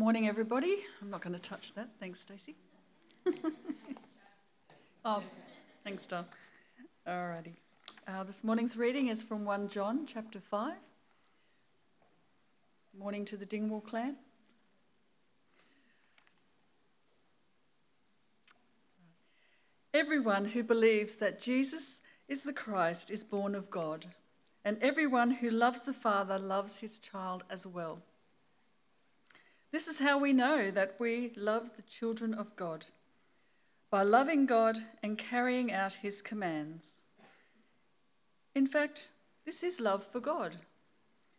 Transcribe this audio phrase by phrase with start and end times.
[0.00, 0.78] Morning, everybody.
[1.02, 1.90] I'm not going to touch that.
[2.00, 2.56] Thanks, Stacey.
[5.04, 5.22] oh,
[5.84, 6.24] thanks, Don.
[7.06, 7.52] Alrighty.
[8.08, 10.72] Uh, this morning's reading is from 1 John chapter 5.
[12.98, 14.16] Morning to the Dingwall clan.
[19.92, 24.06] Everyone who believes that Jesus is the Christ is born of God,
[24.64, 28.00] and everyone who loves the Father loves his child as well.
[29.72, 32.86] This is how we know that we love the children of God
[33.88, 36.98] by loving God and carrying out his commands.
[38.54, 39.10] In fact,
[39.46, 40.56] this is love for God,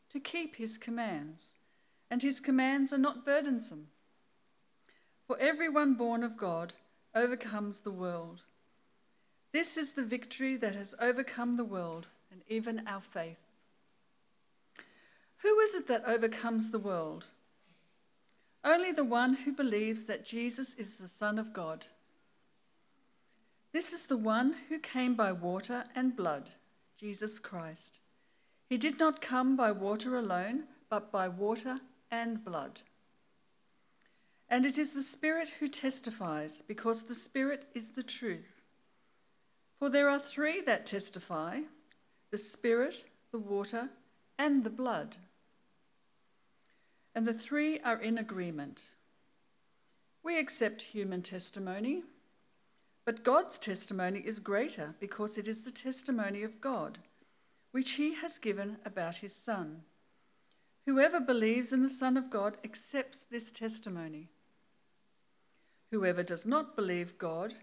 [0.09, 1.55] to keep his commands,
[2.09, 3.87] and his commands are not burdensome.
[5.27, 6.73] For everyone born of God
[7.13, 8.43] overcomes the world.
[9.51, 13.39] This is the victory that has overcome the world and even our faith.
[15.37, 17.25] Who is it that overcomes the world?
[18.63, 21.87] Only the one who believes that Jesus is the Son of God.
[23.73, 26.51] This is the one who came by water and blood,
[26.97, 27.99] Jesus Christ.
[28.69, 31.79] He did not come by water alone, but by water
[32.11, 32.81] and blood.
[34.47, 38.61] And it is the Spirit who testifies, because the Spirit is the truth.
[39.79, 41.61] For there are three that testify
[42.29, 43.89] the Spirit, the water,
[44.37, 45.17] and the blood
[47.13, 48.83] and the three are in agreement.
[50.23, 52.03] We accept human testimony,
[53.05, 56.99] but God's testimony is greater because it is the testimony of God,
[57.71, 59.81] which He has given about His Son.
[60.85, 64.29] Whoever believes in the Son of God accepts this testimony.
[65.91, 67.55] Whoever does not believe God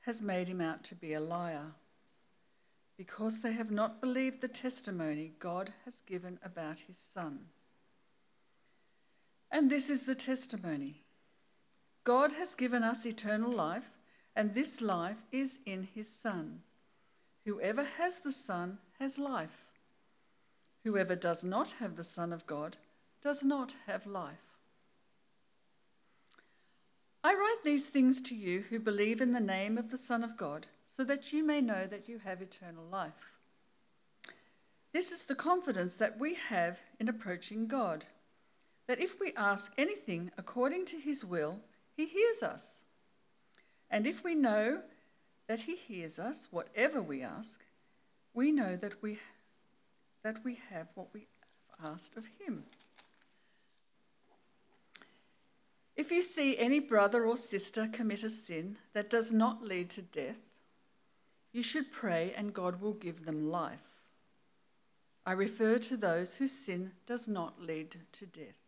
[0.00, 1.72] has made him out to be a liar,
[2.96, 7.40] because they have not believed the testimony God has given about His Son.
[9.50, 10.96] And this is the testimony
[12.04, 13.90] God has given us eternal life,
[14.34, 16.60] and this life is in his Son.
[17.44, 19.66] Whoever has the Son has life.
[20.84, 22.76] Whoever does not have the Son of God
[23.22, 24.58] does not have life.
[27.24, 30.36] I write these things to you who believe in the name of the Son of
[30.36, 33.38] God, so that you may know that you have eternal life.
[34.92, 38.06] This is the confidence that we have in approaching God
[38.88, 41.60] that if we ask anything according to his will,
[41.94, 42.80] he hears us.
[43.90, 44.80] And if we know
[45.46, 47.62] that he hears us, whatever we ask,
[48.34, 49.18] we know that we,
[50.22, 51.26] that we have what we
[51.78, 52.64] have asked of him.
[55.94, 60.02] If you see any brother or sister commit a sin that does not lead to
[60.02, 60.38] death,
[61.52, 63.88] you should pray and God will give them life.
[65.26, 68.67] I refer to those whose sin does not lead to death.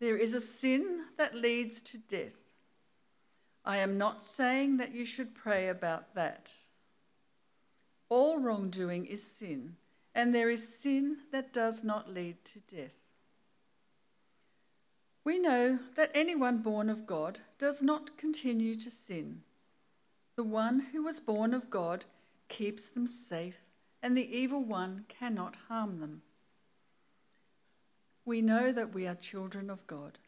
[0.00, 2.36] There is a sin that leads to death.
[3.64, 6.52] I am not saying that you should pray about that.
[8.08, 9.76] All wrongdoing is sin,
[10.14, 12.92] and there is sin that does not lead to death.
[15.24, 19.42] We know that anyone born of God does not continue to sin.
[20.36, 22.04] The one who was born of God
[22.48, 23.60] keeps them safe,
[24.02, 26.22] and the evil one cannot harm them
[28.24, 30.18] we know that we are children of God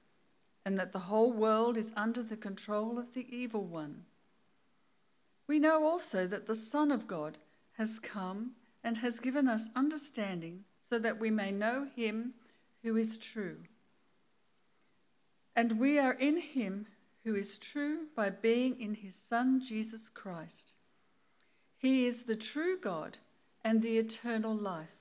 [0.64, 4.04] and that the whole world is under the control of the evil one.
[5.46, 7.38] We know also that the Son of God
[7.74, 8.52] has come
[8.82, 12.34] and has given us understanding so that we may know him
[12.82, 13.58] who is true.
[15.54, 16.86] And we are in him
[17.24, 20.74] who is true by being in his Son, Jesus Christ.
[21.78, 23.18] He is the true God
[23.64, 24.95] and the eternal life.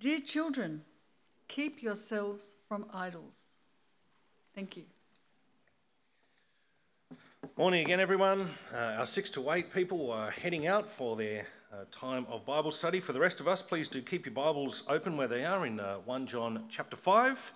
[0.00, 0.80] Dear children,
[1.46, 3.56] keep yourselves from idols.
[4.54, 4.84] Thank you.
[7.58, 8.48] Morning again, everyone.
[8.72, 12.70] Uh, our six to eight people are heading out for their uh, time of Bible
[12.70, 12.98] study.
[12.98, 15.78] For the rest of us, please do keep your Bibles open where they are in
[15.78, 17.52] uh, 1 John chapter 5.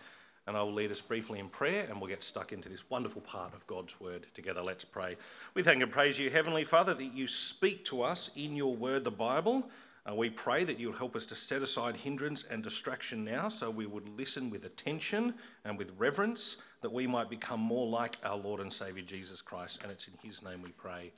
[0.47, 3.23] And I will lead us briefly in prayer and we'll get stuck into this wonderful
[3.23, 4.61] part of God's word together.
[4.61, 5.17] Let's pray.
[5.55, 9.05] We thank and praise you, Heavenly Father, that you speak to us in your word,
[9.05, 9.71] the Bible.
[10.07, 13.71] Uh, we pray that you'll help us to set aside hindrance and distraction now so
[13.71, 15.35] we would listen with attention
[15.65, 19.81] and with reverence that we might become more like our Lord and Saviour Jesus Christ.
[19.83, 21.13] And it's in his name we pray.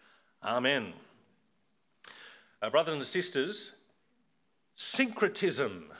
[0.45, 0.93] Amen.
[2.63, 3.75] Uh, brothers and sisters,
[4.77, 5.91] syncretism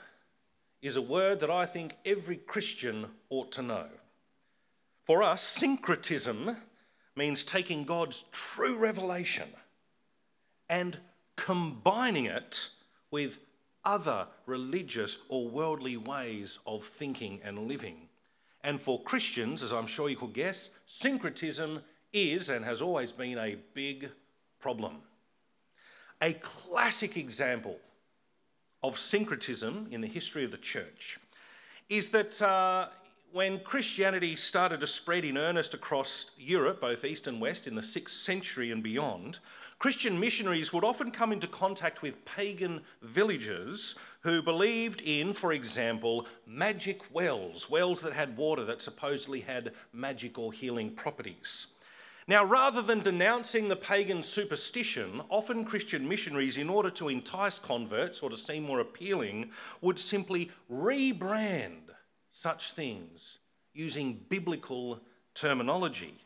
[0.81, 3.87] is a word that I think every Christian ought to know.
[5.05, 6.57] For us, syncretism
[7.17, 9.49] means taking God's true revelation
[10.69, 10.99] and
[11.35, 12.69] combining it
[13.11, 13.39] with
[13.85, 18.09] other religious or worldly ways of thinking and living.
[18.63, 21.81] And for Christians, as I'm sure you could guess, syncretism
[22.13, 24.11] is and has always been a big
[24.59, 24.97] problem.
[26.21, 27.79] A classic example
[28.83, 31.19] of syncretism in the history of the church
[31.89, 32.89] is that uh,
[33.33, 37.83] when Christianity started to spread in earnest across Europe, both east and west, in the
[37.83, 39.39] 6th century and beyond,
[39.79, 46.27] Christian missionaries would often come into contact with pagan villagers who believed in, for example,
[46.47, 51.67] magic wells, wells that had water that supposedly had magic or healing properties.
[52.27, 58.21] Now, rather than denouncing the pagan superstition, often Christian missionaries, in order to entice converts
[58.21, 59.51] or to seem more appealing,
[59.81, 61.91] would simply rebrand
[62.31, 63.39] such things
[63.75, 65.03] using biblical
[65.35, 66.26] terminology,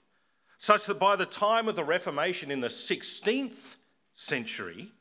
[0.61, 3.77] such that by the time of the Reformation in the 16th
[4.13, 4.93] century,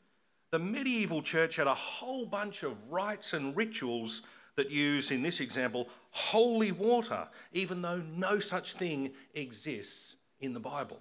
[0.50, 4.22] the medieval church had a whole bunch of rites and rituals
[4.56, 10.60] that use, in this example, holy water, even though no such thing exists in the
[10.60, 10.98] Bible.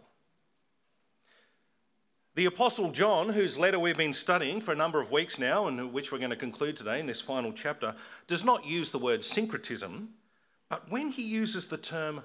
[2.36, 5.94] The Apostle John, whose letter we've been studying for a number of weeks now, and
[5.94, 7.96] which we're going to conclude today in this final chapter,
[8.28, 10.10] does not use the word syncretism,
[10.68, 12.24] but when he uses the term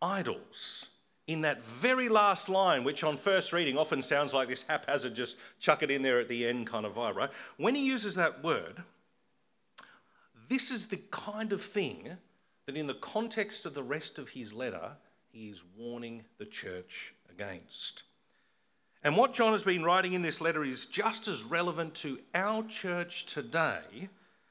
[0.00, 0.86] idols,
[1.26, 5.36] in that very last line, which on first reading often sounds like this haphazard, just
[5.58, 7.30] chuck it in there at the end kind of vibe, right?
[7.56, 8.82] When he uses that word,
[10.48, 12.16] this is the kind of thing
[12.66, 14.92] that, in the context of the rest of his letter,
[15.32, 18.04] he is warning the church against.
[19.02, 22.62] And what John has been writing in this letter is just as relevant to our
[22.64, 24.08] church today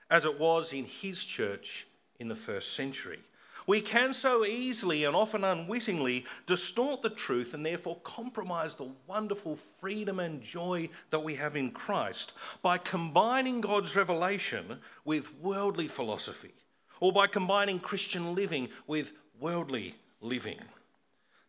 [0.10, 1.88] as it was in his church
[2.20, 3.20] in the first century.
[3.68, 9.56] We can so easily and often unwittingly distort the truth and therefore compromise the wonderful
[9.56, 16.54] freedom and joy that we have in Christ by combining God's revelation with worldly philosophy
[17.00, 20.60] or by combining Christian living with worldly living.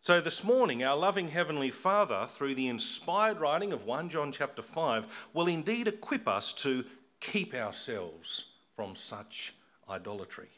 [0.01, 4.63] So this morning, our loving Heavenly Father, through the inspired writing of 1 John chapter
[4.63, 6.85] 5, will indeed equip us to
[7.21, 9.55] keep ourselves from such
[9.91, 10.56] idolatry.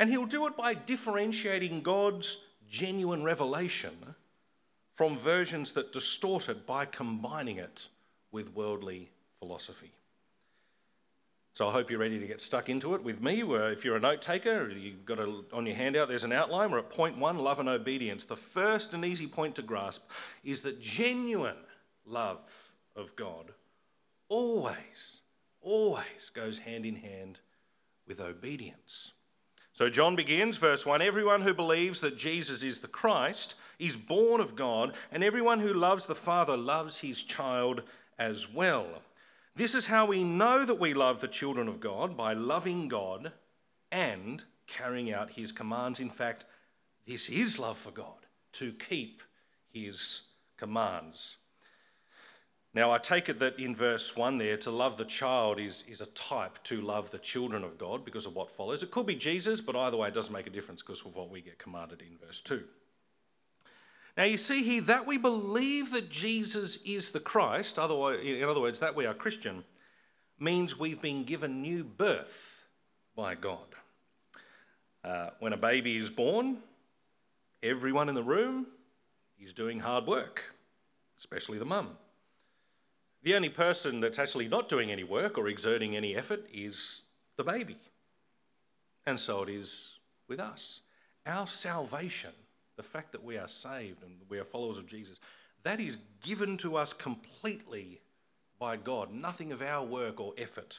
[0.00, 2.38] And He'll do it by differentiating God's
[2.68, 4.16] genuine revelation
[4.94, 7.88] from versions that distort it by combining it
[8.32, 9.92] with worldly philosophy.
[11.52, 13.42] So I hope you're ready to get stuck into it with me.
[13.42, 16.70] Where If you're a note taker, you've got a, on your handout, there's an outline.
[16.70, 18.24] We're at point one love and obedience.
[18.24, 20.08] The first and easy point to grasp
[20.42, 21.58] is that genuine
[22.06, 23.52] love of God
[24.30, 25.20] always,
[25.60, 27.40] always goes hand in hand
[28.06, 29.12] with obedience.
[29.80, 34.42] So John begins, verse 1 Everyone who believes that Jesus is the Christ is born
[34.42, 37.80] of God, and everyone who loves the Father loves his child
[38.18, 39.00] as well.
[39.56, 43.32] This is how we know that we love the children of God by loving God
[43.90, 45.98] and carrying out his commands.
[45.98, 46.44] In fact,
[47.06, 49.22] this is love for God, to keep
[49.72, 50.24] his
[50.58, 51.38] commands.
[52.72, 56.00] Now, I take it that in verse 1 there, to love the child is, is
[56.00, 58.84] a type to love the children of God because of what follows.
[58.84, 61.30] It could be Jesus, but either way, it doesn't make a difference because of what
[61.30, 62.62] we get commanded in verse 2.
[64.16, 68.60] Now, you see here that we believe that Jesus is the Christ, otherwise, in other
[68.60, 69.64] words, that we are Christian,
[70.38, 72.66] means we've been given new birth
[73.16, 73.58] by God.
[75.02, 76.58] Uh, when a baby is born,
[77.62, 78.66] everyone in the room
[79.40, 80.54] is doing hard work,
[81.18, 81.96] especially the mum.
[83.22, 87.02] The only person that's actually not doing any work or exerting any effort is
[87.36, 87.76] the baby.
[89.04, 89.98] And so it is
[90.28, 90.80] with us.
[91.26, 92.32] Our salvation
[92.80, 95.20] the fact that we are saved and we are followers of Jesus,
[95.64, 98.00] that is given to us completely
[98.58, 99.12] by God.
[99.12, 100.78] Nothing of our work or effort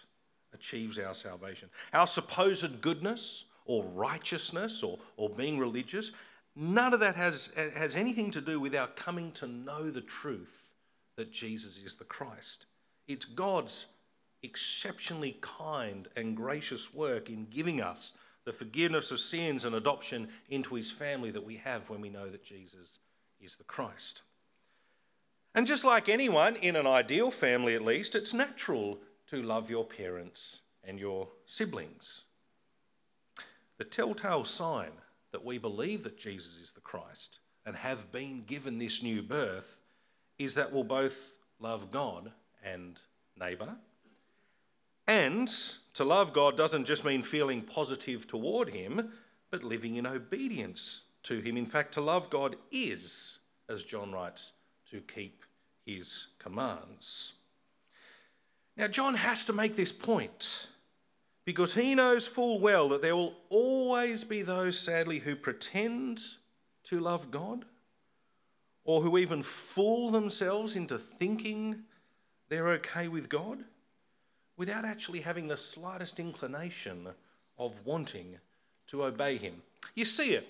[0.51, 1.69] achieves our salvation.
[1.93, 6.11] Our supposed goodness or righteousness or, or being religious,
[6.55, 10.70] none of that has, has anything to do with our coming to know the truth
[11.21, 12.65] that Jesus is the Christ.
[13.07, 13.85] It's God's
[14.41, 18.13] exceptionally kind and gracious work in giving us
[18.43, 22.27] the forgiveness of sins and adoption into his family that we have when we know
[22.27, 22.97] that Jesus
[23.39, 24.23] is the Christ.
[25.53, 28.97] And just like anyone, in an ideal family at least, it's natural
[29.27, 32.23] to love your parents and your siblings.
[33.77, 34.93] The telltale sign
[35.31, 39.80] that we believe that Jesus is the Christ and have been given this new birth
[40.43, 42.31] is that we'll both love God
[42.63, 42.99] and
[43.39, 43.75] neighbour
[45.11, 45.49] and
[45.95, 49.11] to love God doesn't just mean feeling positive toward Him,
[49.49, 51.57] but living in obedience to Him.
[51.57, 54.53] In fact, to love God is, as John writes,
[54.85, 55.43] to keep
[55.85, 57.33] His commands.
[58.77, 60.67] Now, John has to make this point
[61.43, 66.21] because he knows full well that there will always be those, sadly, who pretend
[66.85, 67.65] to love God
[68.83, 71.83] or who even fool themselves into thinking
[72.49, 73.63] they're okay with God
[74.57, 77.07] without actually having the slightest inclination
[77.57, 78.37] of wanting
[78.87, 79.61] to obey Him.
[79.95, 80.47] You see it.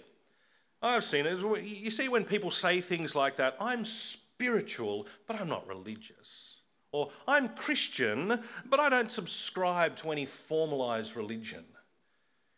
[0.82, 1.40] I've seen it.
[1.64, 6.60] You see when people say things like that I'm spiritual, but I'm not religious.
[6.92, 11.64] Or I'm Christian, but I don't subscribe to any formalized religion.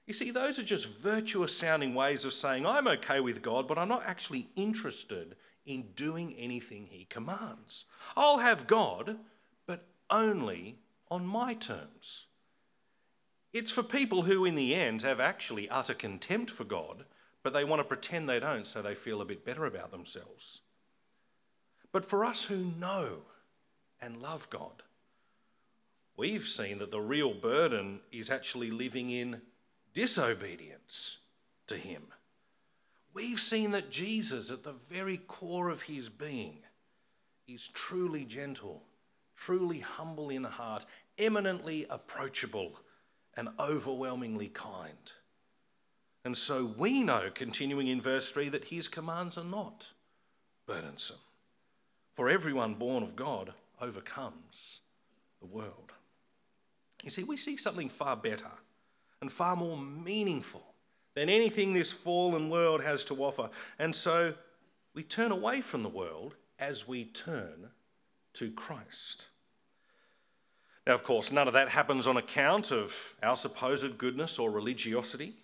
[0.08, 3.78] You see, those are just virtuous sounding ways of saying, I'm okay with God, but
[3.78, 7.86] I'm not actually interested in doing anything He commands.
[8.16, 9.18] I'll have God,
[9.66, 10.78] but only
[11.10, 12.26] on my terms.
[13.54, 17.06] It's for people who, in the end, have actually utter contempt for God,
[17.44, 20.62] but they want to pretend they don't so they feel a bit better about themselves.
[21.92, 23.20] But for us who know
[24.02, 24.84] and love God.
[26.18, 29.42] We've seen that the real burden is actually living in
[29.94, 31.20] disobedience
[31.68, 32.04] to Him.
[33.14, 36.60] We've seen that Jesus, at the very core of his being,
[37.48, 38.84] is truly gentle,
[39.36, 40.86] truly humble in heart,
[41.18, 42.80] eminently approachable,
[43.36, 45.12] and overwhelmingly kind.
[46.26, 49.92] And so we know, continuing in verse 3, that his commands are not
[50.66, 51.18] burdensome.
[52.14, 54.82] For everyone born of God overcomes
[55.40, 55.92] the world.
[57.04, 58.52] You see, we see something far better
[59.20, 60.73] and far more meaningful
[61.16, 63.50] than anything this fallen world has to offer.
[63.78, 64.34] And so
[64.94, 67.70] we turn away from the world as we turn
[68.34, 69.28] to Christ.
[70.86, 75.36] Now, of course, none of that happens on account of our supposed goodness or religiosity.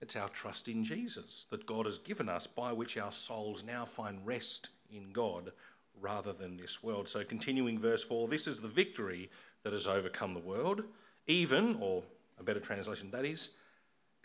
[0.00, 3.84] It's our trust in Jesus that God has given us by which our souls now
[3.84, 5.52] find rest in God
[6.00, 7.08] rather than this world.
[7.08, 9.30] So, continuing verse 4 this is the victory
[9.62, 10.82] that has overcome the world,
[11.26, 12.02] even, or
[12.38, 13.50] a better translation, that is,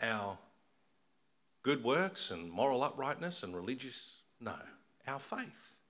[0.02, 0.36] our
[1.68, 4.22] good works and moral uprightness and religious.
[4.40, 4.54] No,
[5.06, 5.80] our faith.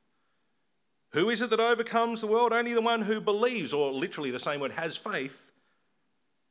[1.11, 2.53] Who is it that overcomes the world?
[2.53, 5.53] Only the one who believes, or literally the same word, has faith,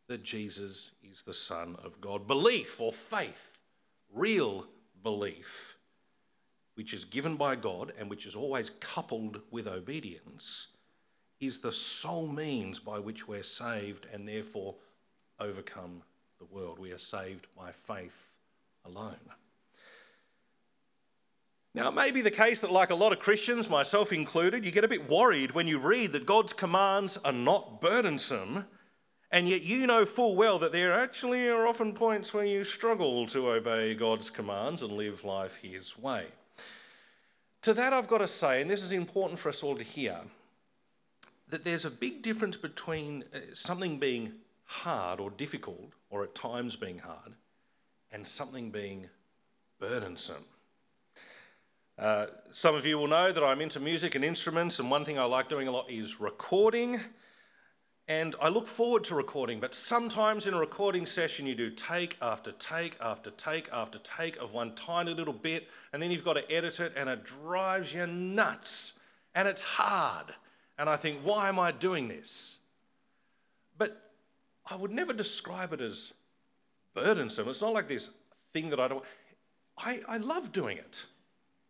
[0.07, 2.25] that Jesus is the Son of God.
[2.25, 3.59] Belief or faith,
[4.13, 4.65] real
[5.03, 5.75] belief
[6.75, 10.67] which is given by God and which is always coupled with obedience,
[11.41, 14.75] is the sole means by which we're saved and therefore
[15.37, 16.01] overcome
[16.39, 16.79] the world.
[16.79, 18.36] We are saved by faith
[18.87, 19.15] alone.
[21.73, 24.71] Now, it may be the case that, like a lot of Christians, myself included, you
[24.71, 28.65] get a bit worried when you read that God's commands are not burdensome,
[29.29, 33.27] and yet you know full well that there actually are often points where you struggle
[33.27, 36.25] to obey God's commands and live life His way.
[37.61, 40.21] To that, I've got to say, and this is important for us all to hear,
[41.49, 46.75] that there's a big difference between uh, something being hard or difficult, or at times
[46.75, 47.33] being hard,
[48.11, 49.07] and something being
[49.79, 50.45] burdensome.
[51.97, 55.17] Uh, some of you will know that I'm into music and instruments, and one thing
[55.17, 56.99] I like doing a lot is recording.
[58.09, 62.15] And I look forward to recording, but sometimes in a recording session, you do take
[62.21, 66.33] after take after take after take of one tiny little bit, and then you've got
[66.33, 68.93] to edit it, and it drives you nuts.
[69.35, 70.33] And it's hard.
[70.77, 72.59] And I think, why am I doing this?
[73.77, 74.11] But
[74.69, 76.13] I would never describe it as
[76.97, 77.47] burdensome.
[77.47, 78.09] It's not like this
[78.53, 79.03] thing that I don't.
[79.77, 81.05] I, I love doing it.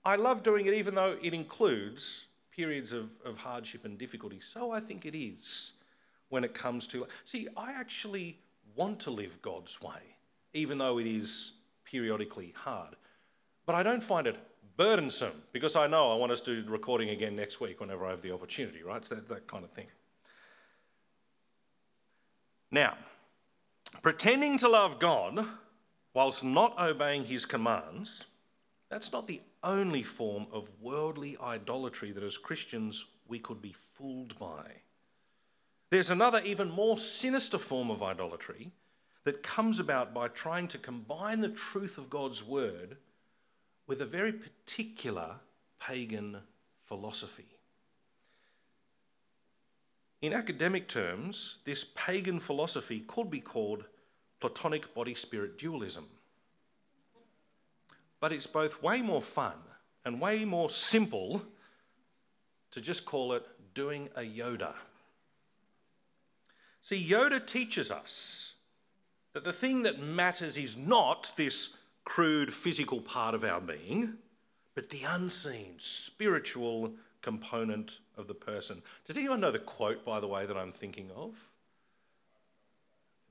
[0.05, 4.39] I love doing it even though it includes periods of, of hardship and difficulty.
[4.39, 5.74] So I think it is
[6.29, 7.07] when it comes to.
[7.25, 8.39] See, I actually
[8.75, 10.15] want to live God's way,
[10.53, 11.53] even though it is
[11.84, 12.96] periodically hard.
[13.65, 14.38] But I don't find it
[14.77, 18.12] burdensome because I know I want us to do recording again next week whenever I
[18.12, 18.98] have the opportunity, right?
[18.98, 19.88] It's that, that kind of thing.
[22.72, 22.96] Now,
[24.01, 25.46] pretending to love God
[26.13, 28.25] whilst not obeying his commands,
[28.89, 34.38] that's not the only form of worldly idolatry that as Christians we could be fooled
[34.39, 34.63] by.
[35.89, 38.72] There's another, even more sinister form of idolatry
[39.24, 42.98] that comes about by trying to combine the truth of God's word
[43.86, 45.36] with a very particular
[45.79, 46.38] pagan
[46.86, 47.57] philosophy.
[50.22, 53.86] In academic terms, this pagan philosophy could be called
[54.40, 56.08] Platonic body spirit dualism.
[58.20, 59.58] But it's both way more fun
[60.04, 61.44] and way more simple
[62.72, 63.46] to just call it
[63.76, 64.74] doing a Yoda.
[66.82, 68.56] See, Yoda teaches us
[69.34, 74.18] that the thing that matters is not this crude physical part of our being,
[74.74, 76.94] but the unseen, spiritual
[77.27, 78.81] component of the person.
[79.05, 81.36] Does anyone know the quote, by the way, that I'm thinking of?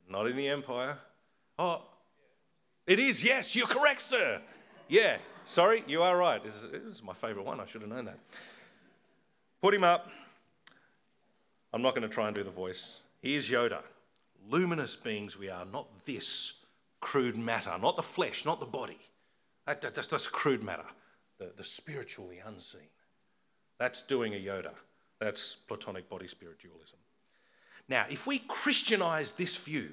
[0.06, 0.98] Not in the empire.
[1.58, 1.80] Oh,
[2.86, 4.42] it is, yes, you're correct, sir.
[4.86, 6.44] Yeah, sorry, you are right.
[6.44, 7.58] Is, my favourite one.
[7.58, 8.18] I should have known that.
[9.62, 10.10] Put him up.
[11.72, 13.00] I'm not going to try and do the voice.
[13.22, 13.80] Here's Yoda.
[14.50, 16.52] Luminous beings we are, not this
[17.00, 18.98] crude matter, not the flesh, not the body.
[19.66, 20.84] That, that, that's, that's crude matter,
[21.38, 22.90] the, the spiritual, the unseen.
[23.78, 24.72] That's doing a Yoda.
[25.18, 26.98] That's Platonic body spirit dualism.
[27.88, 29.92] Now, if we Christianize this view,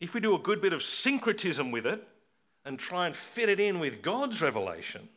[0.00, 2.06] if we do a good bit of syncretism with it
[2.64, 5.08] and try and fit it in with God's revelation,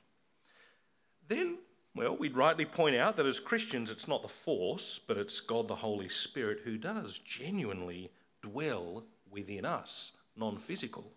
[1.27, 1.59] then,
[1.95, 5.67] well, we'd rightly point out that as Christians, it's not the force, but it's God
[5.67, 11.11] the Holy Spirit who does genuinely dwell within us, non physical.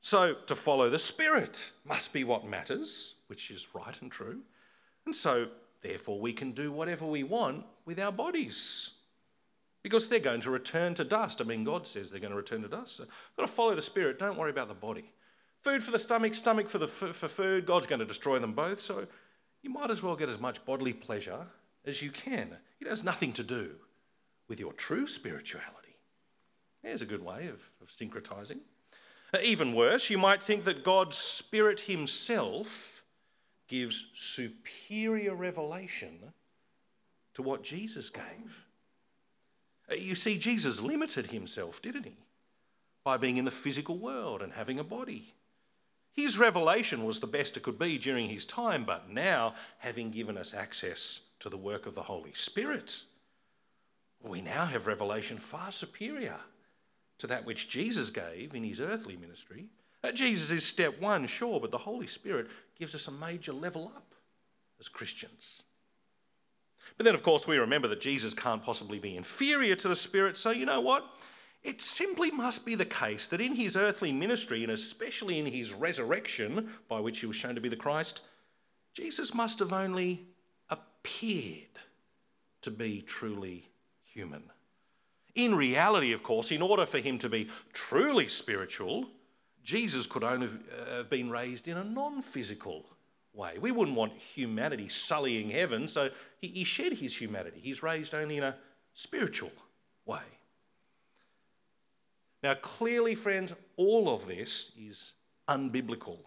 [0.00, 4.42] So, to follow the Spirit must be what matters, which is right and true.
[5.06, 5.48] And so,
[5.82, 8.90] therefore, we can do whatever we want with our bodies
[9.82, 11.40] because they're going to return to dust.
[11.40, 12.96] I mean, God says they're going to return to dust.
[12.96, 13.06] So,
[13.36, 14.18] got to follow the Spirit.
[14.18, 15.12] Don't worry about the body.
[15.62, 17.66] Food for the stomach, stomach for, the, for food.
[17.66, 18.80] God's going to destroy them both.
[18.80, 19.06] So,
[19.62, 21.46] you might as well get as much bodily pleasure
[21.86, 22.56] as you can.
[22.80, 23.72] It has nothing to do
[24.48, 25.96] with your true spirituality.
[26.82, 28.58] There's a good way of, of syncretizing.
[29.42, 32.93] Even worse, you might think that God's Spirit Himself
[33.68, 36.32] gives superior revelation
[37.34, 38.64] to what Jesus gave.
[39.90, 42.16] Uh, you see, Jesus limited himself, didn't he?
[43.02, 45.34] By being in the physical world and having a body.
[46.12, 50.38] His revelation was the best it could be during his time, but now, having given
[50.38, 53.02] us access to the work of the Holy Spirit,
[54.22, 56.38] we now have revelation far superior
[57.18, 59.66] to that which Jesus gave in his earthly ministry.
[60.04, 63.92] Uh, Jesus is step one, sure, but the Holy Spirit gives us a major level
[63.94, 64.14] up
[64.80, 65.62] as Christians.
[66.96, 70.36] But then, of course, we remember that Jesus can't possibly be inferior to the Spirit,
[70.36, 71.04] so you know what?
[71.62, 75.72] It simply must be the case that in his earthly ministry, and especially in his
[75.72, 78.20] resurrection, by which he was shown to be the Christ,
[78.92, 80.26] Jesus must have only
[80.68, 81.80] appeared
[82.60, 83.70] to be truly
[84.04, 84.44] human.
[85.34, 89.08] In reality, of course, in order for him to be truly spiritual,
[89.64, 90.48] Jesus could only
[90.90, 92.84] have been raised in a non physical
[93.32, 93.54] way.
[93.58, 97.60] We wouldn't want humanity sullying heaven, so he, he shed his humanity.
[97.60, 98.56] He's raised only in a
[98.92, 99.52] spiritual
[100.04, 100.22] way.
[102.42, 105.14] Now, clearly, friends, all of this is
[105.48, 106.18] unbiblical.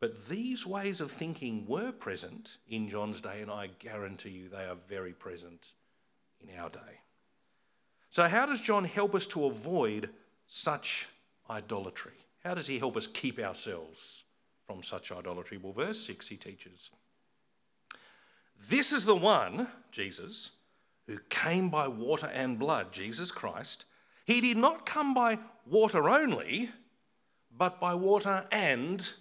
[0.00, 4.64] But these ways of thinking were present in John's day, and I guarantee you they
[4.64, 5.74] are very present
[6.40, 7.00] in our day.
[8.10, 10.08] So, how does John help us to avoid
[10.46, 11.06] such
[11.50, 12.12] idolatry?
[12.42, 14.24] How does he help us keep ourselves
[14.66, 15.58] from such idolatry.
[15.58, 16.90] Well, verse 6 he teaches
[18.68, 20.52] This is the one, Jesus,
[21.06, 23.84] who came by water and blood, Jesus Christ.
[24.24, 26.70] He did not come by water only,
[27.56, 29.12] but by water and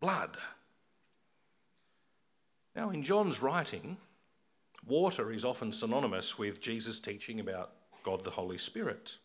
[0.00, 0.36] blood.
[2.76, 3.96] Now, in John's writing,
[4.86, 9.16] water is often synonymous with Jesus' teaching about God the Holy Spirit.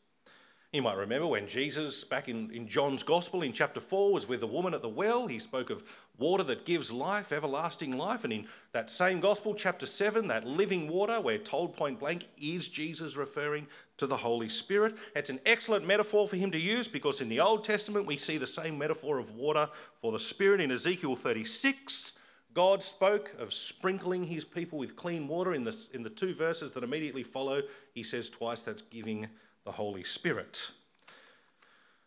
[0.73, 4.39] You might remember when Jesus, back in, in John's Gospel in chapter 4, was with
[4.39, 5.27] the woman at the well.
[5.27, 5.83] He spoke of
[6.17, 8.23] water that gives life, everlasting life.
[8.23, 12.67] And in that same Gospel, chapter 7, that living water, we're told point blank, is
[12.69, 14.95] Jesus referring to the Holy Spirit.
[15.15, 18.39] It's an excellent metaphor for him to use because in the Old Testament, we see
[18.39, 19.69] the same metaphor of water
[20.01, 22.13] for the Spirit in Ezekiel 36.
[22.55, 25.53] God spoke of sprinkling his people with clean water.
[25.53, 27.61] In the, in the two verses that immediately follow,
[27.93, 29.27] he says twice that's giving
[29.65, 30.69] the Holy Spirit.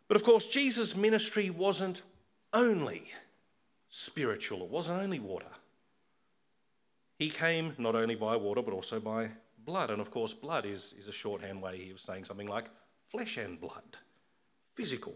[0.09, 2.03] But of course, Jesus' ministry wasn't
[2.53, 3.11] only
[3.88, 5.47] spiritual, it wasn't only water.
[7.19, 9.31] He came not only by water, but also by
[9.64, 9.90] blood.
[9.90, 12.66] And of course, blood is, is a shorthand way of saying something like
[13.07, 13.97] flesh and blood
[14.75, 15.14] physical,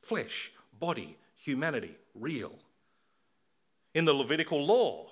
[0.00, 2.54] flesh, body, humanity, real.
[3.92, 5.06] In the Levitical law,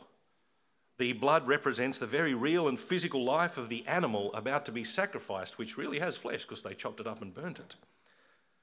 [1.03, 4.85] the blood represents the very real and physical life of the animal about to be
[4.85, 7.75] sacrificed, which really has flesh because they chopped it up and burnt it.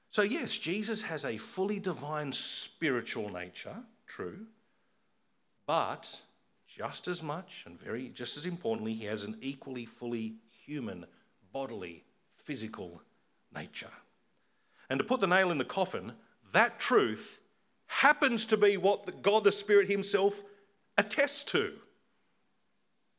[0.08, 3.76] So, yes, Jesus has a fully divine spiritual nature,
[4.06, 4.46] true,
[5.66, 6.18] but
[6.66, 11.04] just as much and very just as importantly, he has an equally fully human,
[11.52, 13.02] bodily, physical
[13.54, 13.92] nature.
[14.88, 16.14] And to put the nail in the coffin,
[16.54, 17.40] that truth
[17.86, 20.40] happens to be what God the Spirit Himself
[20.96, 21.74] attests to.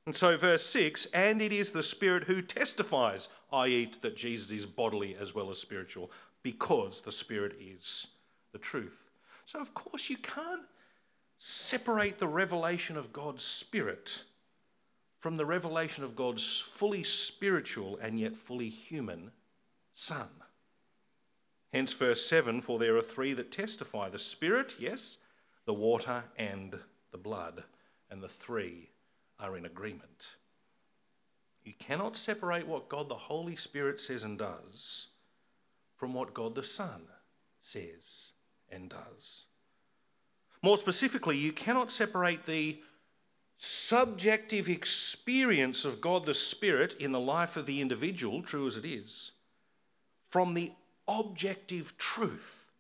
[0.06, 4.66] And so, verse 6 and it is the Spirit who testifies, i.e., that Jesus is
[4.66, 6.12] bodily as well as spiritual,
[6.44, 8.08] because the Spirit is
[8.52, 9.12] the truth.
[9.46, 10.64] So, of course, you can't
[11.38, 14.24] separate the revelation of God's Spirit
[15.20, 19.32] from the revelation of God's fully spiritual and yet fully human
[19.94, 20.30] Son.
[21.72, 25.20] Hence, verse 7 For there are three that testify the Spirit, yes,
[25.66, 26.80] the water, and
[27.12, 27.64] the blood.
[28.10, 28.91] And the three
[29.42, 30.28] are in agreement.
[31.64, 35.08] You cannot separate what God the Holy Spirit says and does
[35.96, 37.04] from what God the Son
[37.60, 38.32] says
[38.70, 39.46] and does.
[40.64, 42.82] More specifically, you cannot separate the
[43.58, 48.86] subjective experience of God the Spirit in the life of the individual, true as it
[48.86, 49.32] is,
[50.30, 50.72] from the
[51.08, 52.72] objective truth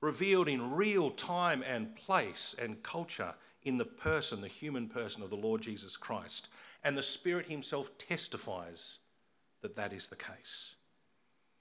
[0.00, 3.34] revealed in real time and place and culture
[3.66, 6.48] in the person, the human person of the Lord Jesus Christ.
[6.84, 9.00] And the Spirit Himself testifies
[9.60, 10.76] that that is the case.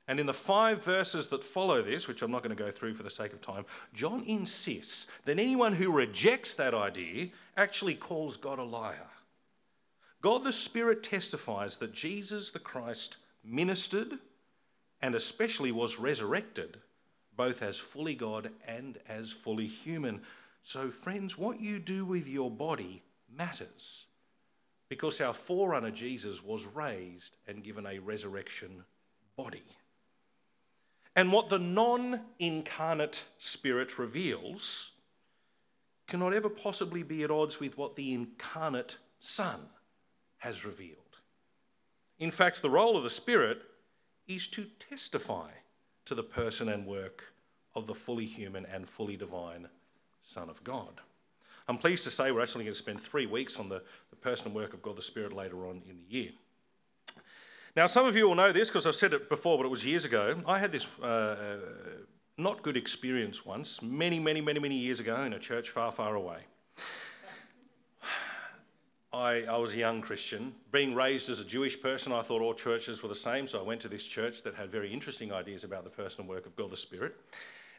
[0.08, 2.94] And in the five verses that follow this, which I'm not going to go through
[2.94, 8.38] for the sake of time, John insists that anyone who rejects that idea actually calls
[8.38, 9.10] God a liar.
[10.22, 14.20] God the Spirit testifies that Jesus the Christ ministered
[15.02, 16.78] and especially was resurrected,
[17.36, 20.22] both as fully God and as fully human.
[20.66, 24.08] So, friends, what you do with your body matters
[24.90, 28.84] because our forerunner Jesus was raised and given a resurrection
[29.38, 29.62] body.
[31.16, 34.92] And what the non incarnate Spirit reveals
[36.08, 39.70] cannot ever possibly be at odds with what the incarnate Son
[40.38, 40.98] has revealed.
[42.18, 43.62] In fact, the role of the Spirit
[44.28, 45.52] is to testify
[46.06, 47.34] to the person and work
[47.76, 49.68] of the fully human and fully divine
[50.26, 51.02] Son of God.
[51.68, 54.48] I'm pleased to say we're actually going to spend three weeks on the, the person
[54.48, 56.32] and work of God the Spirit later on in the year.
[57.76, 59.86] Now, some of you will know this because I've said it before, but it was
[59.86, 60.40] years ago.
[60.48, 61.58] I had this uh, uh,
[62.40, 66.16] not good experience once, many, many, many, many years ago in a church far, far
[66.16, 66.40] away.
[69.14, 70.56] I, I, was a young Christian.
[70.72, 73.64] Being raised as a Jewish person, I thought all churches were the same, so I
[73.64, 76.72] went to this church that had very interesting ideas about the personal work of God
[76.72, 77.16] the Spirit.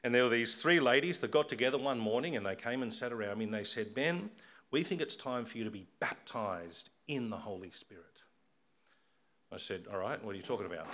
[0.07, 2.95] And there were these three ladies that got together one morning and they came and
[2.95, 4.31] sat around me and they said, Ben,
[4.71, 8.23] we think it's time for you to be baptized in the Holy Spirit.
[9.51, 10.87] I said, All right, what are you talking about?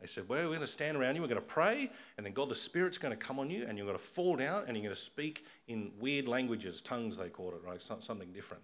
[0.00, 2.34] They said, Well, we're going to stand around you, we're going to pray, and then
[2.34, 4.76] God the Spirit's going to come on you, and you're going to fall down, and
[4.76, 7.82] you're going to speak in weird languages, tongues they called it, right?
[7.82, 8.62] Something different.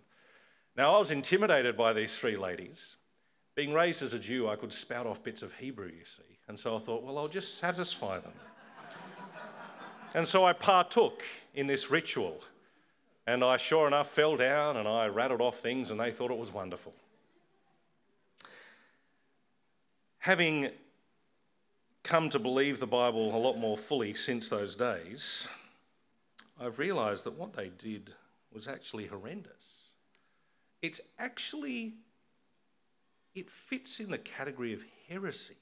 [0.76, 2.94] Now, I was intimidated by these three ladies.
[3.56, 6.38] Being raised as a Jew, I could spout off bits of Hebrew, you see.
[6.46, 8.32] And so I thought, well, I'll just satisfy them.
[10.14, 11.22] And so I partook
[11.54, 12.40] in this ritual.
[13.26, 16.38] And I sure enough fell down and I rattled off things, and they thought it
[16.38, 16.94] was wonderful.
[20.28, 20.68] having
[22.02, 25.48] come to believe the Bible a lot more fully since those days,
[26.60, 28.12] I've realised that what they did
[28.52, 29.92] was actually horrendous.
[30.82, 31.94] It's actually,
[33.34, 35.56] it fits in the category of heresy,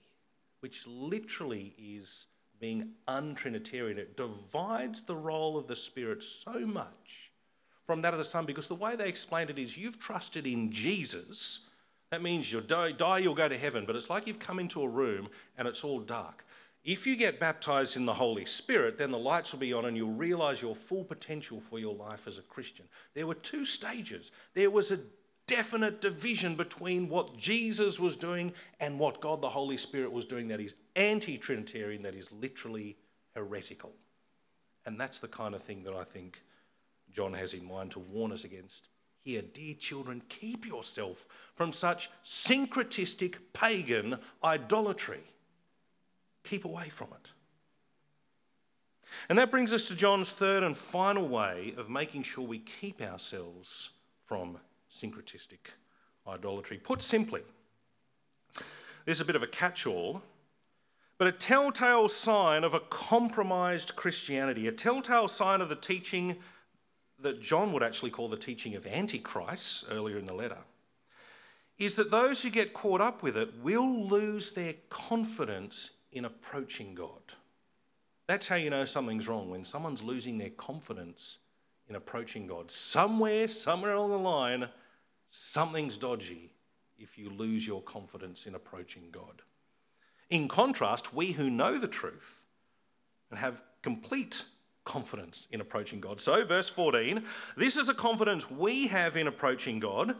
[0.58, 2.26] which literally is
[2.60, 3.98] being untrinitarian.
[3.98, 7.32] It divides the role of the Spirit so much
[7.86, 10.70] from that of the Son because the way they explained it is you've trusted in
[10.72, 11.66] Jesus
[12.10, 14.82] that means you'll die, die, you'll go to heaven, but it's like you've come into
[14.82, 16.44] a room and it's all dark.
[16.84, 19.96] If you get baptized in the Holy Spirit, then the lights will be on and
[19.96, 22.86] you'll realize your full potential for your life as a Christian.
[23.14, 24.30] There were two stages.
[24.54, 24.98] There was a
[25.46, 30.48] definite division between what Jesus was doing and what God the Holy Spirit was doing
[30.48, 32.96] that is anti Trinitarian, that is literally
[33.34, 33.92] heretical.
[34.84, 36.42] And that's the kind of thing that I think
[37.12, 38.88] John has in mind to warn us against
[39.26, 45.24] here, dear children, keep yourself from such syncretistic pagan idolatry.
[46.44, 47.30] Keep away from it.
[49.28, 53.02] And that brings us to John's third and final way of making sure we keep
[53.02, 53.90] ourselves
[54.24, 54.58] from
[55.00, 55.72] syncretistic
[56.26, 56.78] idolatry.
[56.78, 57.42] Put simply,
[59.04, 60.22] there's a bit of a catch all,
[61.18, 66.36] but a telltale sign of a compromised Christianity, a telltale sign of the teaching
[67.18, 70.58] that John would actually call the teaching of Antichrist earlier in the letter,
[71.78, 76.94] is that those who get caught up with it will lose their confidence in approaching
[76.94, 77.20] God.
[78.26, 81.38] That's how you know something's wrong, when someone's losing their confidence
[81.88, 82.70] in approaching God.
[82.70, 84.68] Somewhere, somewhere along the line,
[85.28, 86.52] something's dodgy
[86.98, 89.42] if you lose your confidence in approaching God.
[90.30, 92.44] In contrast, we who know the truth
[93.30, 94.44] and have complete
[94.84, 96.20] confidence in approaching God.
[96.20, 97.24] So, verse 14
[97.56, 100.16] this is a confidence we have in approaching God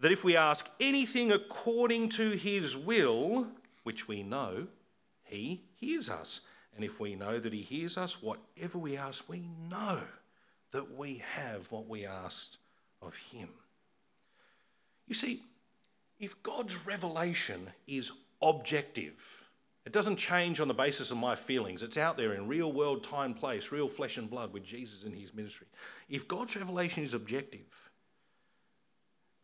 [0.00, 3.48] that if we ask anything according to his will,
[3.82, 4.66] which we know,
[5.24, 6.42] he hears us.
[6.74, 10.00] And if we know that he hears us, whatever we ask, we know
[10.72, 12.58] that we have what we asked
[13.00, 13.48] of him.
[15.06, 15.42] You see,
[16.18, 19.46] if God's revelation is objective,
[19.86, 21.84] It doesn't change on the basis of my feelings.
[21.84, 25.12] It's out there in real world time, place, real flesh and blood with Jesus in
[25.12, 25.68] his ministry.
[26.08, 27.88] If God's revelation is objective,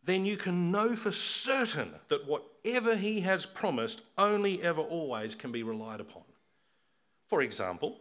[0.03, 5.53] then you can know for certain that whatever he has promised only ever always can
[5.53, 6.23] be relied upon.
[7.27, 7.99] For example,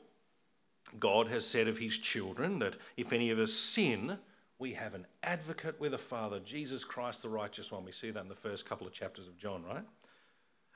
[0.98, 4.18] God has said of his children that if any of us sin,
[4.62, 7.84] we have an advocate with the Father, Jesus Christ, the righteous one.
[7.84, 9.82] We see that in the first couple of chapters of John, right?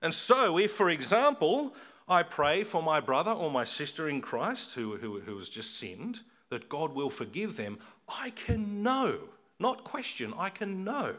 [0.02, 1.72] And so, if, for example,
[2.08, 5.78] I pray for my brother or my sister in Christ who, who, who has just
[5.78, 6.20] sinned,
[6.50, 9.20] that God will forgive them, I can know,
[9.60, 11.14] not question, I can know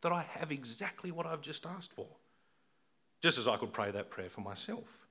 [0.00, 2.08] that I have exactly what I've just asked for.
[3.20, 5.06] Just as I could pray that prayer for myself.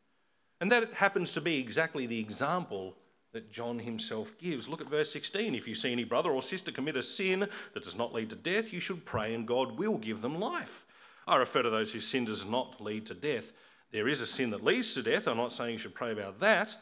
[0.59, 2.95] And that happens to be exactly the example
[3.35, 4.69] that John himself gives.
[4.69, 5.53] Look at verse 16.
[5.55, 8.35] If you see any brother or sister commit a sin that does not lead to
[8.35, 10.85] death, you should pray and God will give them life.
[11.27, 13.51] I refer to those whose sin does not lead to death.
[13.91, 15.27] There is a sin that leads to death.
[15.27, 16.77] I'm not saying you should pray about that.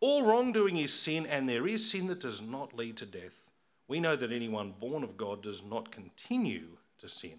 [0.00, 3.48] All wrongdoing is sin, and there is sin that does not lead to death.
[3.88, 7.38] We know that anyone born of God does not continue to sin.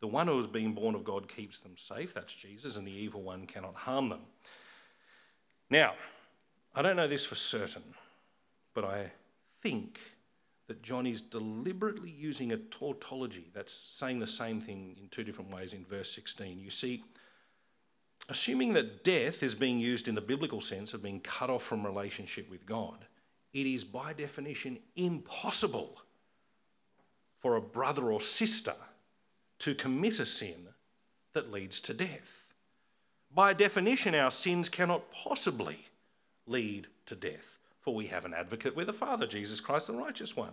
[0.00, 2.14] The one who has been born of God keeps them safe.
[2.14, 4.20] That's Jesus, and the evil one cannot harm them.
[5.68, 5.94] Now,
[6.78, 7.82] I don't know this for certain,
[8.72, 9.10] but I
[9.62, 9.98] think
[10.68, 15.50] that John is deliberately using a tautology that's saying the same thing in two different
[15.50, 16.60] ways in verse 16.
[16.60, 17.02] You see,
[18.28, 21.84] assuming that death is being used in the biblical sense of being cut off from
[21.84, 23.06] relationship with God,
[23.52, 26.00] it is by definition impossible
[27.40, 28.76] for a brother or sister
[29.58, 30.68] to commit a sin
[31.32, 32.54] that leads to death.
[33.34, 35.87] By definition, our sins cannot possibly
[36.48, 37.58] lead to death
[37.88, 40.52] for we have an advocate with the Father, Jesus Christ, the righteous one.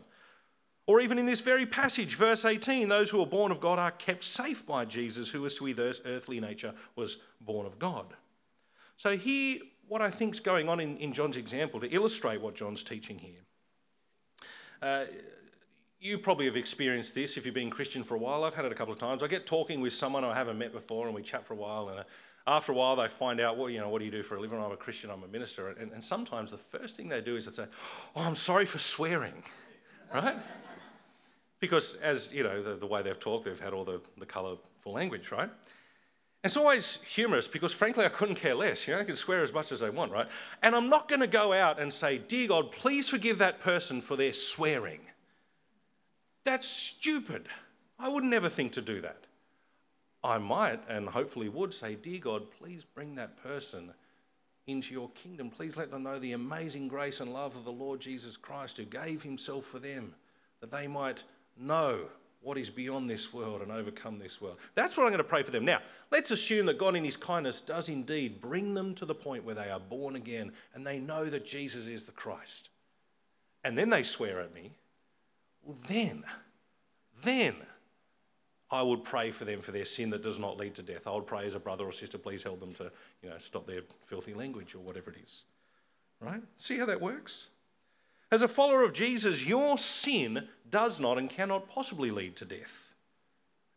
[0.87, 3.91] Or even in this very passage, verse 18, those who are born of God are
[3.91, 8.13] kept safe by Jesus, who, as to his earthly nature, was born of God.
[8.95, 9.57] So, here,
[9.89, 13.17] what I think is going on in, in John's example to illustrate what John's teaching
[13.17, 13.41] here.
[14.81, 15.03] Uh,
[15.99, 18.45] you probably have experienced this if you've been Christian for a while.
[18.45, 19.23] I've had it a couple of times.
[19.23, 21.89] I get talking with someone I haven't met before, and we chat for a while,
[21.89, 22.05] and
[22.47, 24.39] after a while, they find out, well, you know, what do you do for a
[24.39, 24.61] living?
[24.61, 25.69] I'm a Christian, I'm a minister.
[25.69, 27.65] And, and sometimes the first thing they do is they say,
[28.15, 29.43] oh, I'm sorry for swearing,
[30.13, 30.37] right?
[31.59, 34.91] because as, you know, the, the way they've talked, they've had all the, the colourful
[34.91, 35.49] language, right?
[36.43, 38.87] It's always humorous because, frankly, I couldn't care less.
[38.87, 40.27] You know, I can swear as much as they want, right?
[40.61, 43.99] And I'm not going to go out and say, Dear God, please forgive that person
[43.99, 44.99] for their swearing.
[46.43, 47.47] That's stupid.
[47.97, 49.24] I would never think to do that.
[50.25, 53.93] I might and hopefully would say, Dear God, please bring that person
[54.67, 55.49] into your kingdom.
[55.49, 58.85] Please let them know the amazing grace and love of the Lord Jesus Christ who
[58.85, 60.15] gave himself for them,
[60.59, 61.23] that they might
[61.57, 62.07] know
[62.41, 64.57] what is beyond this world and overcome this world.
[64.75, 65.65] That's what I'm going to pray for them.
[65.65, 65.79] Now,
[66.11, 69.55] let's assume that God, in His kindness, does indeed bring them to the point where
[69.55, 72.69] they are born again and they know that Jesus is the Christ.
[73.63, 74.73] And then they swear at me.
[75.63, 76.23] Well, then,
[77.23, 77.55] then
[78.71, 81.05] I would pray for them for their sin that does not lead to death.
[81.07, 83.67] I would pray as a brother or sister, please help them to, you know, stop
[83.67, 85.43] their filthy language or whatever it is.
[86.19, 86.41] Right?
[86.57, 87.47] See how that works?
[88.31, 92.95] As a follower of Jesus, your sin does not and cannot possibly lead to death.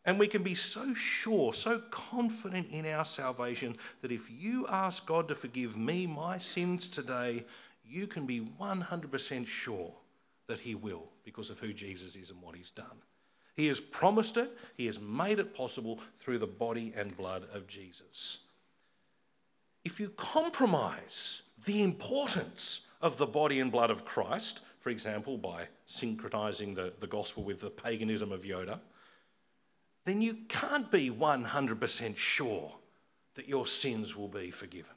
[0.05, 5.05] And we can be so sure, so confident in our salvation that if you ask
[5.05, 7.45] God to forgive me my sins today,
[7.85, 9.93] you can be 100% sure
[10.47, 13.03] that He will because of who Jesus is and what He's done.
[13.59, 17.67] He has promised it, He has made it possible through the body and blood of
[17.67, 18.37] Jesus.
[19.83, 25.67] If you compromise the importance of the body and blood of Christ, for example, by
[25.89, 28.79] syncretizing the, the gospel with the paganism of Yoda,
[30.05, 32.71] then you can't be 100% sure
[33.35, 34.95] that your sins will be forgiven.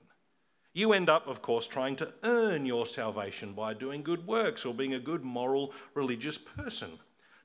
[0.73, 4.73] You end up, of course, trying to earn your salvation by doing good works or
[4.73, 7.01] being a good moral religious person.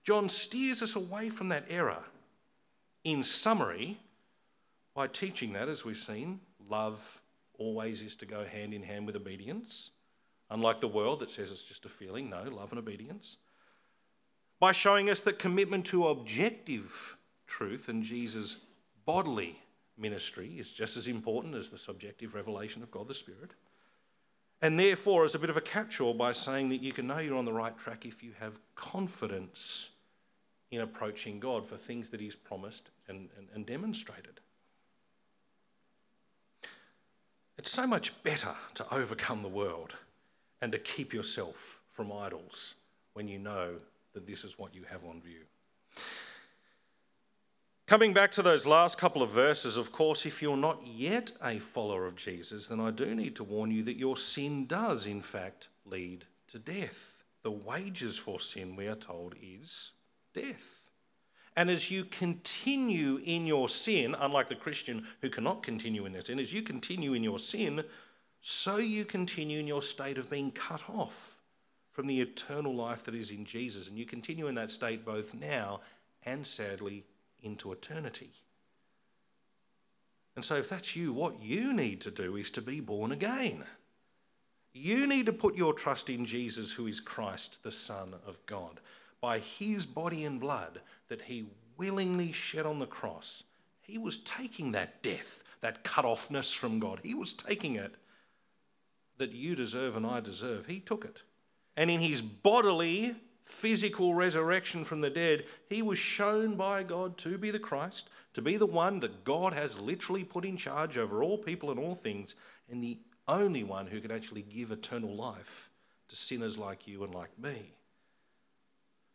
[0.08, 2.02] John steers us away from that error.
[3.04, 4.00] In summary,
[4.96, 6.39] by teaching that, as we've seen,
[6.70, 7.22] love
[7.58, 9.91] always is to go hand in hand with obedience,
[10.50, 12.30] unlike the world that says it's just a feeling.
[12.30, 13.36] No, love and obedience.
[14.62, 18.60] By showing us that commitment to objective truth and Jesus'
[19.06, 19.62] bodily
[19.98, 23.52] ministry is just as important as the subjective revelation of God the Spirit.
[24.62, 27.20] And therefore, as a bit of a catch all, by saying that you can know
[27.20, 29.89] you're on the right track if you have confidence
[30.71, 34.39] in approaching God for things that He's promised and, and, and demonstrated.
[37.58, 39.95] It's so much better to overcome the world
[40.62, 42.75] and to keep yourself from idols
[43.13, 43.75] when you know
[44.13, 45.41] that this is what you have on view.
[47.88, 51.58] Coming back to those last couple of verses, of course, if you're not yet a
[51.58, 55.21] follower of Jesus, then I do need to warn you that your sin does, in
[55.21, 57.23] fact, lead to death.
[57.43, 59.93] The wages for sin, we are told, is
[60.39, 60.89] death.
[61.56, 66.21] And as you continue in your sin, unlike the Christian who cannot continue in their
[66.21, 67.84] sin, as you continue in your sin,
[68.41, 71.39] so you continue in your state of being cut off
[71.91, 73.89] from the eternal life that is in Jesus.
[73.89, 75.82] And you continue in that state both now
[76.23, 77.06] and sadly
[77.41, 78.30] into eternity.
[80.36, 83.63] And so, if that's you, what you need to do is to be born again.
[84.71, 88.80] You need to put your trust in Jesus, who is Christ, the Son of God.
[89.21, 93.43] By his body and blood that he willingly shed on the cross,
[93.82, 96.99] he was taking that death, that cut offness from God.
[97.03, 97.95] He was taking it
[99.17, 100.67] that you deserve and I deserve.
[100.67, 101.21] He took it.
[101.75, 107.38] And in his bodily physical resurrection from the dead, he was shown by God to
[107.38, 111.23] be the Christ, to be the one that God has literally put in charge over
[111.23, 112.36] all people and all things,
[112.69, 115.69] and the only one who can actually give eternal life
[116.10, 117.77] to sinners like you and like me.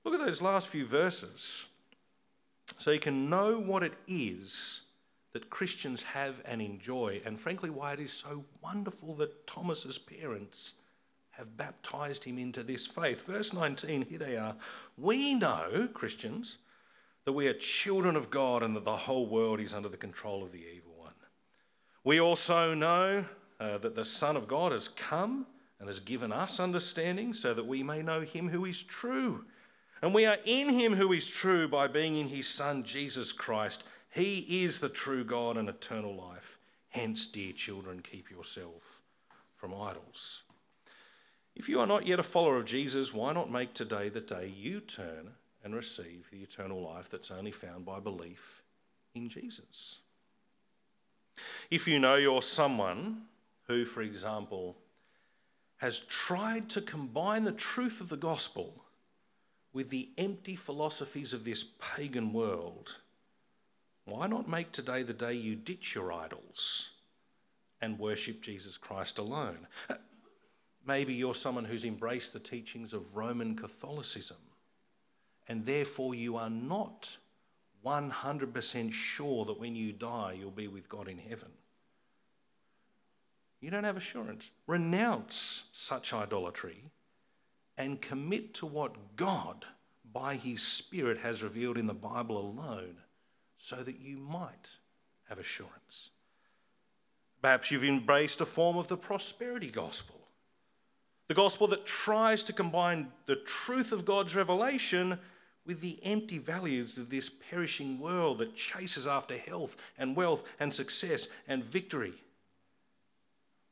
[0.04, 1.66] Look at those last few verses
[2.78, 4.82] so you can know what it is
[5.32, 10.74] that Christians have and enjoy, and frankly, why it is so wonderful that Thomas's parents
[11.30, 13.26] have baptized him into this faith.
[13.26, 14.56] Verse 19, here they are.
[14.98, 16.58] We know, Christians,
[17.24, 20.42] that we are children of God and that the whole world is under the control
[20.42, 21.14] of the evil one.
[22.04, 23.24] We also know
[23.58, 25.46] uh, that the Son of God has come
[25.78, 29.46] and has given us understanding so that we may know him who is true.
[30.02, 33.84] And we are in him who is true by being in his Son, Jesus Christ.
[34.10, 36.58] He is the true God and eternal life.
[36.90, 39.00] Hence, dear children, keep yourself
[39.54, 40.42] from idols.
[41.54, 44.52] If you are not yet a follower of Jesus, why not make today the day
[44.54, 45.30] you turn
[45.62, 48.62] and receive the eternal life that's only found by belief
[49.14, 50.00] in Jesus?
[51.70, 53.22] If you know you're someone
[53.68, 54.76] who, for example,
[55.76, 58.81] has tried to combine the truth of the gospel
[59.72, 62.96] with the empty philosophies of this pagan world,
[64.04, 66.90] why not make today the day you ditch your idols
[67.80, 69.66] and worship Jesus Christ alone?
[69.88, 69.94] Uh,
[70.86, 74.38] maybe you're someone who's embraced the teachings of Roman Catholicism,
[75.48, 77.16] and therefore you are not
[77.84, 81.50] 100% sure that when you die you'll be with God in heaven.
[83.60, 84.50] You don't have assurance.
[84.66, 86.90] Renounce such idolatry
[87.76, 89.64] and commit to what God,
[90.12, 92.96] by His Spirit, has revealed in the Bible alone
[93.56, 94.76] so that you might
[95.28, 96.10] have assurance.
[97.40, 100.22] Perhaps you've embraced a form of the prosperity gospel
[101.32, 105.18] the gospel that tries to combine the truth of God's revelation
[105.64, 110.74] with the empty values of this perishing world that chases after health and wealth and
[110.74, 112.12] success and victory.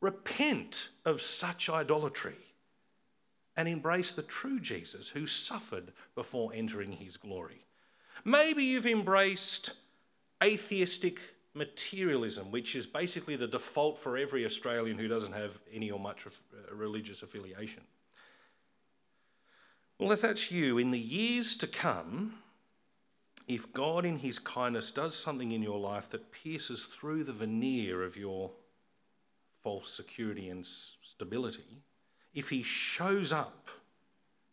[0.00, 2.38] Repent of such idolatry
[3.60, 7.66] and embrace the true Jesus who suffered before entering his glory.
[8.24, 9.74] Maybe you've embraced
[10.42, 11.20] atheistic
[11.52, 16.26] materialism, which is basically the default for every Australian who doesn't have any or much
[16.26, 17.82] uh, religious affiliation.
[19.98, 22.36] Well, if that's you, in the years to come,
[23.46, 28.02] if God in His kindness does something in your life that pierces through the veneer
[28.04, 28.52] of your
[29.62, 31.82] false security and stability,
[32.34, 33.68] if He shows up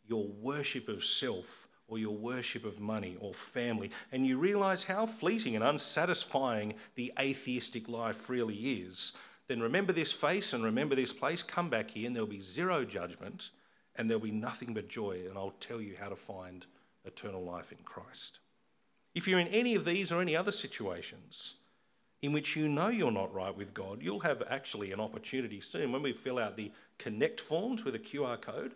[0.05, 5.05] your worship of self or your worship of money or family, and you realize how
[5.05, 9.13] fleeting and unsatisfying the atheistic life really is,
[9.47, 11.41] then remember this face and remember this place.
[11.41, 13.51] Come back here, and there'll be zero judgment,
[13.95, 16.65] and there'll be nothing but joy, and I'll tell you how to find
[17.05, 18.39] eternal life in Christ.
[19.15, 21.55] If you're in any of these or any other situations
[22.21, 25.91] in which you know you're not right with God, you'll have actually an opportunity soon
[25.91, 28.73] when we fill out the connect forms with a QR code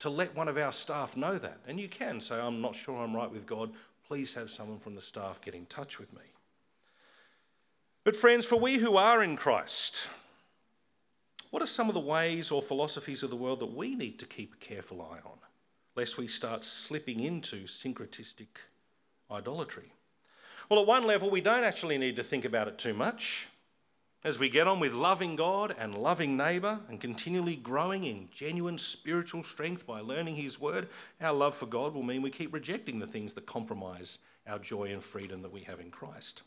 [0.00, 1.58] to let one of our staff know that.
[1.66, 3.70] And you can say, I'm not sure I'm right with God.
[4.06, 6.22] Please have someone from the staff get in touch with me.
[8.04, 10.08] But, friends, for we who are in Christ,
[11.50, 14.26] what are some of the ways or philosophies of the world that we need to
[14.26, 15.38] keep a careful eye on,
[15.94, 18.48] lest we start slipping into syncretistic
[19.30, 19.92] idolatry?
[20.72, 23.48] Well, at one level, we don't actually need to think about it too much.
[24.24, 28.78] As we get on with loving God and loving neighbour and continually growing in genuine
[28.78, 30.88] spiritual strength by learning His Word,
[31.20, 34.84] our love for God will mean we keep rejecting the things that compromise our joy
[34.84, 36.40] and freedom that we have in Christ.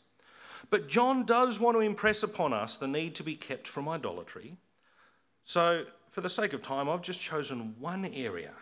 [0.70, 4.56] But John does want to impress upon us the need to be kept from idolatry.
[5.44, 8.54] So, for the sake of time, I've just chosen one area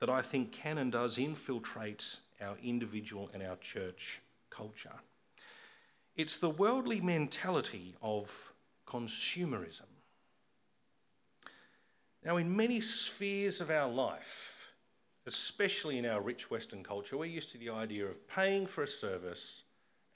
[0.00, 4.22] that I think can and does infiltrate our individual and our church
[4.56, 4.94] culture.
[6.16, 8.54] It's the worldly mentality of
[8.86, 9.90] consumerism.
[12.24, 14.72] Now, in many spheres of our life,
[15.26, 18.86] especially in our rich Western culture, we're used to the idea of paying for a
[18.86, 19.64] service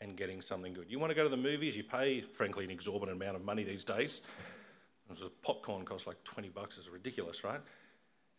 [0.00, 0.86] and getting something good.
[0.88, 3.62] You want to go to the movies, you pay, frankly, an exorbitant amount of money
[3.62, 4.22] these days.
[5.42, 7.60] Popcorn costs like 20 bucks, it's ridiculous, right?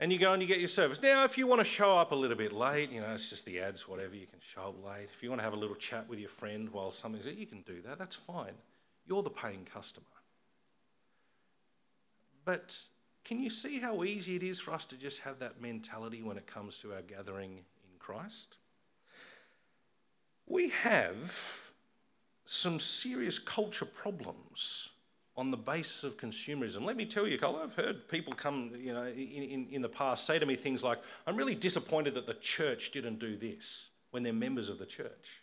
[0.01, 0.99] And you go and you get your service.
[0.99, 3.45] Now, if you want to show up a little bit late, you know, it's just
[3.45, 5.07] the ads, whatever, you can show up late.
[5.13, 7.45] If you want to have a little chat with your friend while something's there, you
[7.45, 7.99] can do that.
[7.99, 8.55] That's fine.
[9.07, 10.05] You're the paying customer.
[12.43, 12.75] But
[13.23, 16.35] can you see how easy it is for us to just have that mentality when
[16.35, 17.51] it comes to our gathering
[17.83, 18.57] in Christ?
[20.47, 21.71] We have
[22.43, 24.89] some serious culture problems
[25.41, 26.85] on the basis of consumerism.
[26.85, 29.89] Let me tell you, Cole, I've heard people come, you know, in, in, in, the
[29.89, 33.89] past say to me things like, I'm really disappointed that the church didn't do this
[34.11, 35.41] when they're members of the church.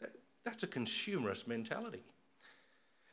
[0.00, 0.12] That,
[0.42, 2.02] that's a consumerist mentality.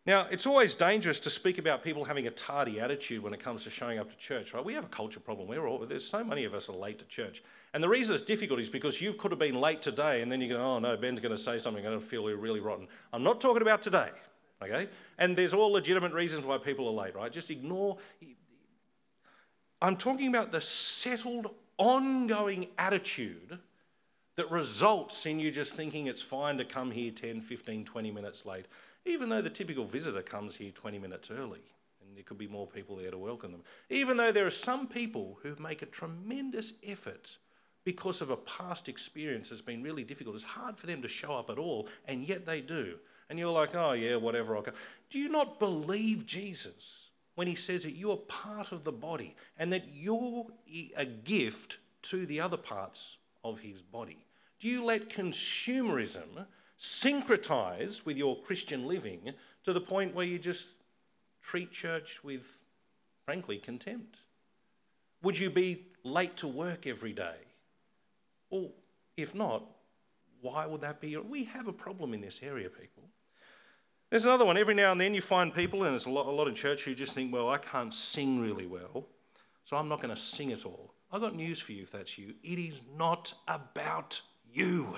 [0.06, 3.66] Now, it's always dangerous to speak about people having a tardy attitude when it comes
[3.66, 4.64] to showing up to church, right?
[4.64, 5.50] We have a culture problem.
[5.50, 7.44] We're all, there's so many of us are late to church.
[7.74, 10.40] And the reason it's difficult is because you could have been late today and then
[10.40, 12.88] you go, oh no, Ben's going to say something, I'm going to feel really rotten.
[13.12, 14.12] I'm not talking about today.
[14.62, 14.90] Okay?
[15.18, 17.32] And there's all legitimate reasons why people are late, right?
[17.32, 17.98] Just ignore.
[19.82, 23.60] I'm talking about the settled, ongoing attitude
[24.36, 28.46] that results in you just thinking it's fine to come here 10, 15, 20 minutes
[28.46, 28.66] late,
[29.06, 31.62] even though the typical visitor comes here 20 minutes early
[32.02, 33.64] and there could be more people there to welcome them.
[33.90, 37.38] Even though there are some people who make a tremendous effort
[37.84, 40.36] because of a past experience that's been really difficult.
[40.36, 42.96] It's hard for them to show up at all, and yet they do
[43.30, 44.72] and you're like, oh, yeah, whatever, I'll go.
[45.10, 49.36] Do you not believe Jesus when he says that you are part of the body
[49.58, 50.46] and that you're
[50.96, 54.26] a gift to the other parts of his body?
[54.60, 56.46] Do you let consumerism
[56.80, 59.32] syncretize with your Christian living
[59.64, 60.76] to the point where you just
[61.42, 62.64] treat church with,
[63.26, 64.20] frankly, contempt?
[65.24, 67.38] Would you be late to work every day?
[68.50, 68.70] Or
[69.18, 69.64] if not,
[70.42, 71.18] why would that be?
[71.18, 72.95] We have a problem in this area, people.
[74.10, 74.58] There's another one.
[74.58, 76.84] Every now and then you find people, and there's a lot, a lot in church
[76.84, 79.08] who just think, well, I can't sing really well,
[79.64, 80.94] so I'm not going to sing at all.
[81.12, 82.36] I've got news for you if that's you.
[82.44, 84.22] It is not about
[84.54, 84.96] you.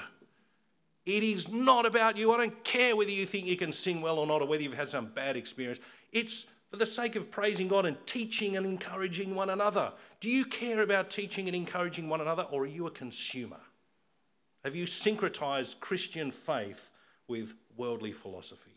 [1.06, 2.34] It is not about you.
[2.34, 4.74] I don't care whether you think you can sing well or not, or whether you've
[4.74, 5.80] had some bad experience.
[6.12, 9.94] It's for the sake of praising God and teaching and encouraging one another.
[10.20, 13.60] Do you care about teaching and encouraging one another, or are you a consumer?
[14.66, 16.92] Have you syncretized Christian faith
[17.28, 18.72] with worldly philosophy?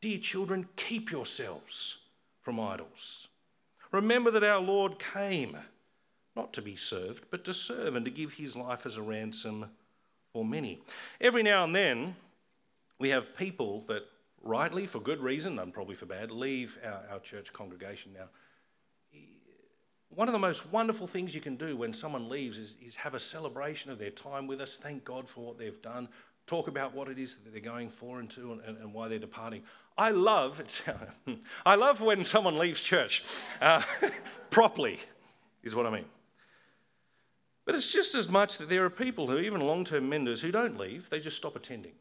[0.00, 1.98] Dear children, keep yourselves
[2.40, 3.28] from idols.
[3.90, 5.56] Remember that our Lord came
[6.36, 9.66] not to be served, but to serve and to give his life as a ransom
[10.32, 10.80] for many.
[11.20, 12.14] Every now and then,
[13.00, 14.04] we have people that,
[14.42, 18.12] rightly, for good reason, and probably for bad, leave our, our church congregation.
[18.12, 18.28] Now,
[20.10, 23.14] one of the most wonderful things you can do when someone leaves is, is have
[23.14, 26.08] a celebration of their time with us, thank God for what they've done,
[26.46, 29.18] talk about what it is that they're going for and to and, and why they're
[29.18, 29.62] departing.
[29.98, 30.62] I love,
[31.66, 33.24] I love when someone leaves church
[33.60, 33.82] uh,
[34.50, 35.00] properly,
[35.64, 36.04] is what I mean.
[37.66, 40.52] But it's just as much that there are people who, even long term members, who
[40.52, 41.92] don't leave, they just stop attending.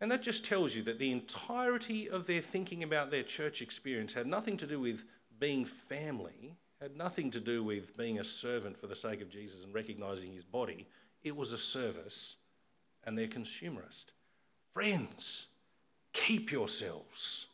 [0.00, 4.12] And that just tells you that the entirety of their thinking about their church experience
[4.12, 5.04] had nothing to do with
[5.40, 9.64] being family, had nothing to do with being a servant for the sake of Jesus
[9.64, 10.86] and recognizing his body.
[11.24, 12.36] It was a service
[13.04, 14.06] and they're consumerist.
[14.72, 15.48] Friends,
[16.12, 17.46] keep yourselves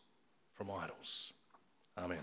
[0.55, 1.33] from idols.
[1.99, 2.19] Amen.